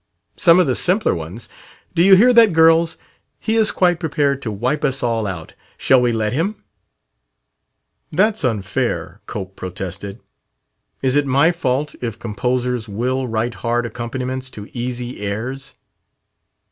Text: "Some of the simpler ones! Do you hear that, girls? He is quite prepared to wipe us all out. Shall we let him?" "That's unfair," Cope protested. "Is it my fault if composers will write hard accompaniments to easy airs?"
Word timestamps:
"Some 0.35 0.59
of 0.59 0.65
the 0.65 0.73
simpler 0.75 1.13
ones! 1.13 1.47
Do 1.93 2.01
you 2.01 2.15
hear 2.15 2.33
that, 2.33 2.53
girls? 2.53 2.97
He 3.39 3.55
is 3.55 3.69
quite 3.69 3.99
prepared 3.99 4.41
to 4.41 4.51
wipe 4.51 4.83
us 4.83 5.03
all 5.03 5.27
out. 5.27 5.53
Shall 5.77 6.01
we 6.01 6.11
let 6.11 6.33
him?" 6.33 6.55
"That's 8.11 8.43
unfair," 8.43 9.21
Cope 9.27 9.55
protested. 9.55 10.19
"Is 11.03 11.15
it 11.15 11.27
my 11.27 11.51
fault 11.51 11.93
if 12.01 12.17
composers 12.17 12.89
will 12.89 13.27
write 13.27 13.53
hard 13.61 13.85
accompaniments 13.85 14.49
to 14.53 14.75
easy 14.75 15.19
airs?" 15.19 15.75